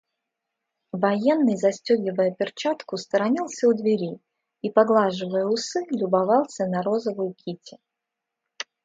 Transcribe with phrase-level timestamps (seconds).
[0.93, 4.19] Военный, застегивая перчатку, сторонился у двери
[4.63, 7.77] и, поглаживая усы, любовался на розовую Кити.